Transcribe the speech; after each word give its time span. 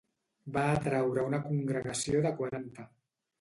Va 0.53 0.63
atraure 0.77 1.25
una 1.31 1.41
congregació 1.43 2.23
de 2.29 2.33
quaranta. 2.41 2.89